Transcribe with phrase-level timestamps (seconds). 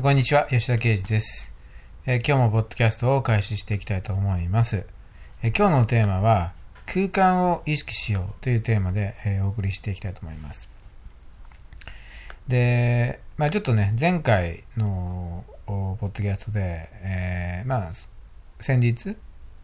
[0.00, 1.52] こんにちは、吉田圭司です、
[2.06, 4.86] えー今日もポッドキャストを開始していきたいと思います。
[5.42, 6.52] えー今日のテーマは、
[6.86, 10.70] 空間を意識しようというテーマで、えーお送りしていきたいと思います。
[12.46, 17.92] で、まあちょっとね、前回のポッドキャストで、えーまあ、
[18.60, 19.16] 先日、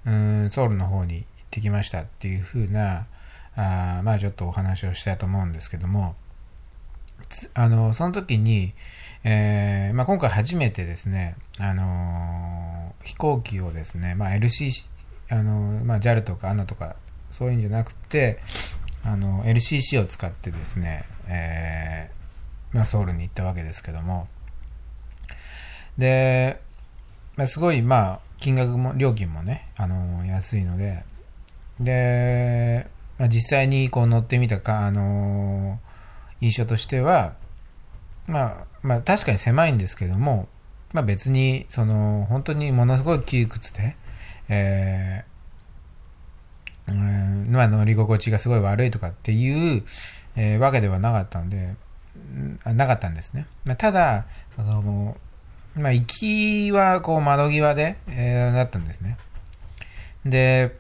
[0.05, 3.07] うんソウルの方に行ってきましたっていう風な、
[3.55, 6.17] あまあちょっとお話をしたいと思うんですけども、
[7.55, 8.75] あの、その時に、
[9.25, 12.75] えーまあ、今回初めてですね、あのー
[13.05, 14.87] 飛行機をですね、まあ、LCC、
[15.29, 16.97] あのーまあ、JAL とか ANA とか
[17.31, 18.39] そういうんじゃなくて、
[19.03, 24.29] あの LCC を使ってですね、えーまあ、ソウルに行ったわけですけども、
[25.99, 26.61] で、
[27.37, 31.05] まあ、すごい、まあ、金額も、料金もね、あのー安いので、
[31.81, 32.87] で、
[33.19, 37.35] まあ、実際にこう乗ってみたか、あのー印象としては、
[38.27, 40.49] まあ、まあ確かに狭いんですけども、
[40.93, 43.97] まあ別に、その、本当にものすごい窮屈で、
[44.49, 45.35] えー
[46.87, 49.83] うんまあ乗り心地がすごい悪いとかっていう、
[50.37, 51.75] えーわけではなかったので、
[52.17, 53.47] うんなかったんですね。
[53.65, 54.27] まあ、ただ、
[54.57, 55.17] その、
[55.75, 56.05] まあ行
[56.69, 59.17] きはこう窓際で、えーだったんですね。
[60.25, 60.77] で、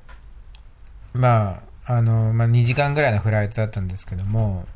[1.12, 4.66] まあ、あの、まあ2時間ぐらいのフライトだったんですけども、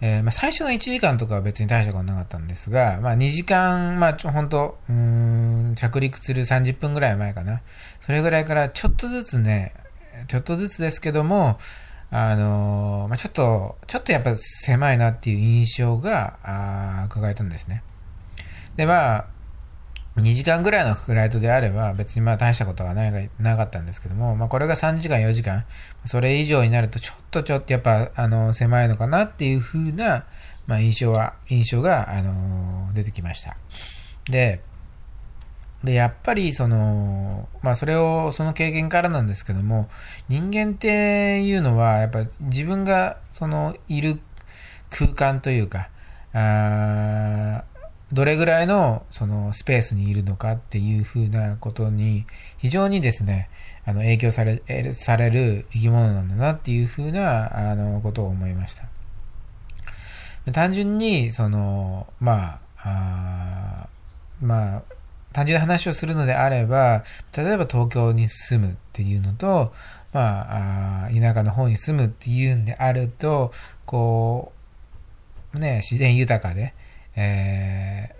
[0.00, 7.62] えーまあ、最初の1時間とかは別に大したことなかったんですが、まあ、2時間、まあ、ちょ、本当うん、着陸する30分ぐらい前かな。
[8.00, 9.72] それぐらいからちょっとずつね、
[10.28, 11.58] ちょっとずつですけども、
[12.10, 17.82] あのーまあ、ちょっと、ちょっとやっぱ狭いなっていう印象が、あ伺えたんですね。
[18.76, 19.26] で、まあ、
[20.16, 25.64] 2時間ぐらいのフライトであれば別にまあ大したことはないなかったんですけども、まあこれが3時間4時間、
[26.04, 30.24] それ以上になるとちょっとちょっとやっぱあの狭いのかなっていう風な、
[30.66, 33.56] まあ印象は、印象があの出てきました。
[34.30, 34.60] で、
[35.82, 39.88] で、やっぱりその、まあそれを、その経験からなんですけども、
[40.28, 44.20] 人間っていうのはやっぱ自分がそのいる
[44.90, 45.88] 空間というか、
[46.32, 47.73] あー
[48.12, 52.26] どれぐらいのそのスペースにいるのかっていうふうなことに
[52.58, 53.48] 非常にですね、
[53.84, 54.62] あの影響され
[54.94, 58.84] される生き物なんだなっていうふうなあのことを思いました。
[60.52, 63.88] 単純に、その、まあ、あ
[64.42, 64.82] まあ、
[65.32, 67.02] 単純な話をするのであれば、
[67.36, 69.72] 例えば東京に住むっていうのと、
[70.12, 73.52] まあ、あ田舎の方に住むっていうんであると、
[73.86, 74.52] こ
[75.54, 76.74] う、ね、自然豊かで、
[77.16, 78.14] え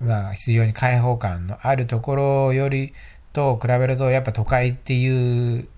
[0.00, 2.92] ーまあ、非常に開放感のあるところより
[3.32, 5.68] と比べると、やっぱ都会っていう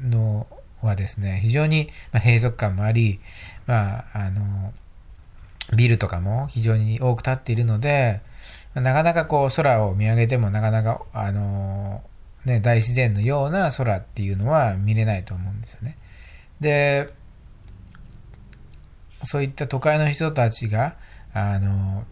[0.00, 0.46] の
[0.82, 3.20] はですね、非常にま閉塞感もあり、
[3.66, 4.72] まあ、あの、
[5.74, 8.20] ビルとかも非常に多く建っているので、
[8.74, 12.02] なかなかこう空を見上げてもなかなか、あの、
[12.44, 15.98] ね、大自然のような空っていうのは見れないと思うんですよね。
[16.60, 17.12] で、
[19.24, 20.96] そういった都会の人たちが、
[21.32, 22.04] あの、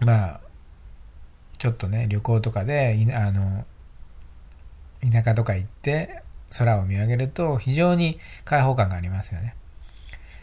[0.00, 0.40] まあ、
[1.58, 3.64] ちょっとね、旅行とかで、あの、
[5.10, 6.22] 田舎とか行って
[6.56, 9.54] 空を見上げると非常に開放感がありますよね。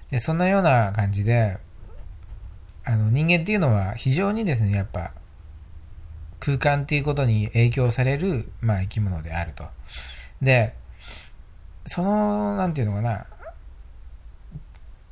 [0.09, 1.57] で、そんなような感じで、
[2.83, 5.13] あの、人間っていうのは非常にですね、やっぱ、
[6.39, 9.65] 空間っていうことに影響される、まあ、生き物であると。
[10.41, 10.73] で、
[11.85, 13.25] その、なんていうのかな、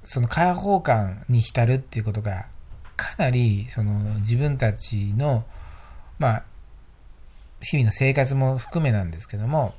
[0.05, 2.47] その開放感に浸るっていうことが、
[2.97, 5.45] かなり、その、自分たちの、
[6.19, 6.43] まあ、
[7.61, 9.73] 日々の生活も含めなんですけども、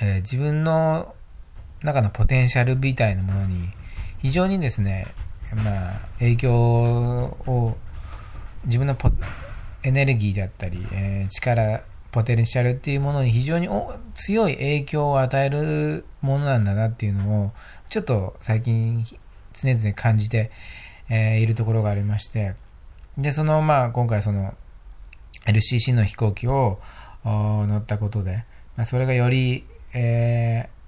[0.00, 1.14] えー自分の
[1.82, 3.70] 中のポテンシャルみたいなものに、
[4.18, 5.06] 非常にですね、
[5.54, 7.76] まあ、影響を、
[8.66, 8.96] 自分の
[9.82, 11.82] エネルギーだったり、えー力、
[12.12, 13.68] ポテンシャルっていうものに非常に
[14.14, 17.52] 強い影響を与えるものなんだなっていうのを、
[17.88, 19.04] ちょっと最近
[19.54, 20.50] 常々感じて、
[21.10, 22.54] えーいるところがありまして、
[23.18, 24.54] で、その、まあ、今回その、
[25.46, 26.80] LCC の飛行機を
[27.24, 28.44] 乗ったことで、
[28.76, 30.80] まあ、それがより、えー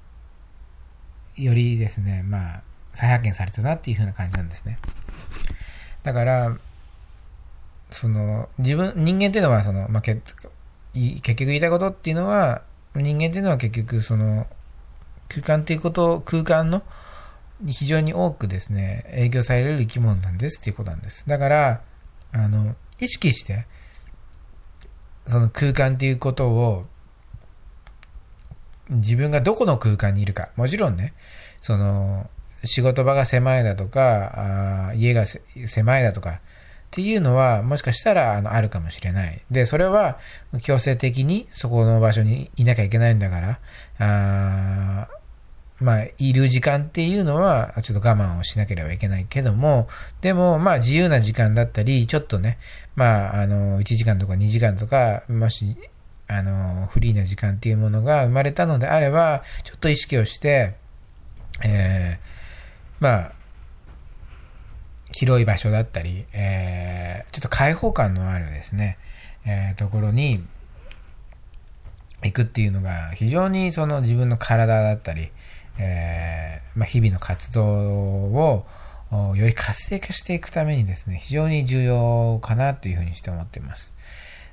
[1.37, 4.79] よりですね、まあ、再発見されたなっていう風な感じなんですね。
[6.03, 6.59] だから、
[7.91, 10.21] その、自分、人間っていうのは、その、まあ、け
[10.95, 12.63] 結局言いたいことっていうのは、
[12.95, 14.47] 人間っていうのは結局、その、
[15.29, 16.83] 空間っていうこと、空間の、
[17.67, 21.29] 非常に多くですね、影響される生き物なんですっていうことなんです。
[21.29, 21.83] だから、
[22.33, 23.67] あの、意識して、
[25.27, 26.87] その空間っていうことを、
[28.91, 30.51] 自分がどこの空間にいるか。
[30.57, 31.15] もちろんね、
[31.61, 32.29] その、
[32.65, 36.41] 仕事場が狭いだとか、あ家が狭いだとか、っ
[36.91, 39.41] ていうのは、もしかしたら、あの、あるかもしれない。
[39.51, 40.19] で、それは、
[40.63, 43.61] 強制的にそこの場所にいなきゃいけないんだから、
[43.99, 45.09] あ
[45.81, 49.89] まあ、いる時間っていうのは、ちょっと我慢をしなければいけないけども、
[50.21, 52.59] でも、まあ、自由な時間だったり、ちょっとね、
[52.95, 55.77] まあ、あの、1時間とか2時間とか、もし、
[56.29, 60.75] あの、フリーな時間っていうものが生まれたのであれば、ちょっと意識をして、
[61.65, 63.33] えー、まあ、
[65.13, 68.99] 広い場所だったり、えー、ちょっと開放感のあるですね、
[69.45, 70.43] えー、ところに
[72.23, 75.31] 行くっていうのが非常にその自分の体だったり、
[75.79, 78.65] えー、まあ、日々の活動を
[79.37, 83.95] より活性化していくためにですね、非常に重要かなというふうにして思っています。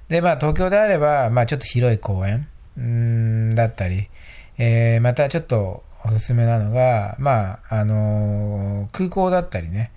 [0.09, 2.47] で、まあ、東京であれば、まあ、ちょっと広い公園
[2.79, 4.09] んだったり、
[4.57, 9.91] えー、またちょっとおすすめなのが、まあ、あのー、空港だったりね、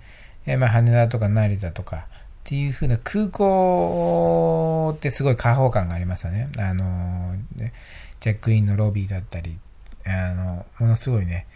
[0.45, 2.07] えー、まあ、羽田とか成田とか、
[2.43, 6.49] っていう風な空港ってすごい開放感がありますよね。
[6.57, 7.71] あのー、
[8.19, 9.57] チェックインのロビーだったり、
[10.05, 11.47] あの、ものすごいね、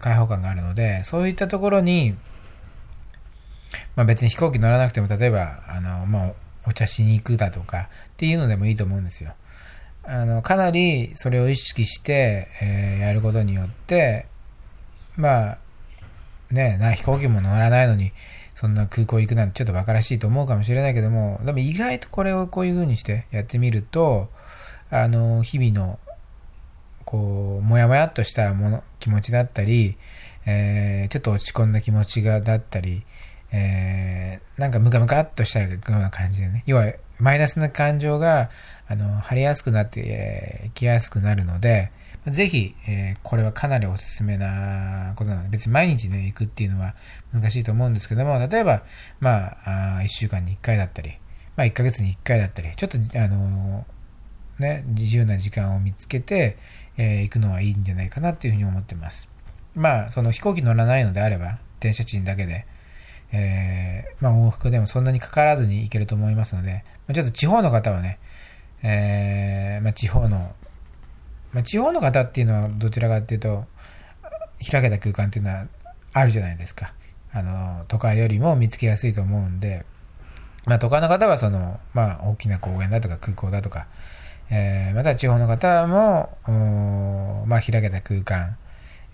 [0.00, 2.16] 開放感があるので、そういったところに、
[3.94, 6.32] まあ別に飛行機乗らなくても、例えば、あの、まあ、
[6.66, 9.34] お茶しに行くだとかっていうのでもいいと思うんですよ。
[10.02, 14.26] あの、かなりそれを意識して、えー、やることによって、
[15.16, 15.58] まあ、
[16.50, 18.12] ね、な、飛行機も乗らないのに、
[18.54, 24.30] そんな空港行くなんてちょっと馬鹿らしいと思うかもしれないけども、でも意外とこれをこういう風にしてやってみると、
[24.90, 25.98] あの、日々の
[27.06, 29.96] こう、もやもやっとしたもの、気持ちだったり、
[30.44, 33.04] えー、ちょっと落ち込んだ気持ちがだったり、
[33.52, 38.50] えー、なんかムカムカっとしたような感じでね、要はマイナスな感情が、
[38.88, 41.92] あの、晴れやすくなって、えー、きやすくなるので、
[42.26, 46.96] ぜひ、えー、これはかなりおすすめなことなので、別に毎日ね、行くっていうのは
[47.32, 48.82] 難しいと思うんですけども、例えば、
[49.20, 51.18] まあ、あ1週間に1回だったり、
[51.56, 53.86] まあ、1ヶ月に1回だったり、ちょっと、あの
[54.58, 56.56] ね、自由な時間を見つけて、
[56.96, 59.28] えー、行くのはいいんじゃないかなっていうふうに思ってます。
[59.74, 62.66] まあ、その飛行機乗らないのであれば、電車賃だけで、
[63.32, 68.18] えー、まあ往復でもそんなにかからずに行けると思いますので、ちょっと地方の方はね、
[68.82, 70.54] えー、まあ地方の、
[71.52, 73.64] まあ地方の方っていうのはどちらかっていうと、
[74.70, 75.66] 開けた空間っていうのは
[76.12, 76.94] あるじゃないですか。
[77.32, 79.84] あの、都会よりも見つけやすいと思うんで、
[80.64, 83.86] まあ都会の方はその、まあ大きな公園だとか空港だとか、
[84.50, 86.36] えー、また地方の方も、
[87.46, 88.56] まあ、開けた空間、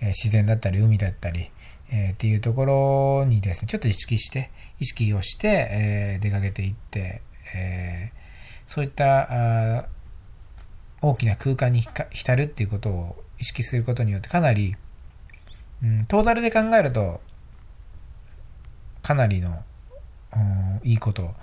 [0.01, 1.51] えー、自然だったり海だったり、
[1.91, 7.23] えー、っていうところにですね、ちょっと意識して、意識をして、えー、出かけていって、
[7.55, 8.13] え、
[8.67, 9.89] そういった
[11.01, 14.77] 大きな空間に浸るっていうことを意識することによってかなり、
[15.83, 17.21] うん、トータルで考えると、
[19.03, 19.63] かなりの
[20.85, 21.35] いいこと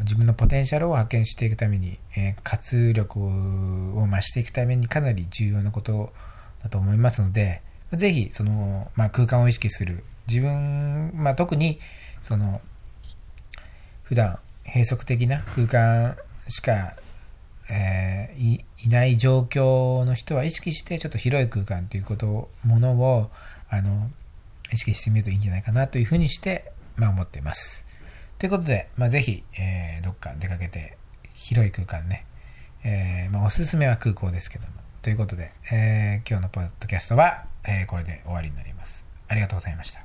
[0.00, 6.12] 自分のポテンシャルを発見していくために、えー、活力を増していくためにかなり重要なこと
[6.62, 7.62] だと思いますので、
[7.92, 10.04] ぜひ、その、まあ、空間を意識する。
[10.26, 11.80] 自分、まあ、特に、
[12.22, 12.60] その、
[14.04, 16.16] 普段閉塞的な空間
[16.48, 16.94] しか、
[17.70, 23.30] えー、いいない状況の人は意識してちょっと広い空間ということ、ものを、
[23.68, 24.10] あの、
[24.72, 27.87] 意識してみるといいんじゃないかなというふうにして、まあ、思っています。
[28.38, 30.96] ということで、まあ、ぜひ、えー、どっか出かけて、
[31.34, 32.24] 広い空間ね、
[32.84, 34.74] えー、まあ、おすすめは空港ですけども。
[35.02, 39.04] ということで、えー、今日のポッドキャストは、えー、これで終わりになります。
[39.28, 40.02] ありがとうございました。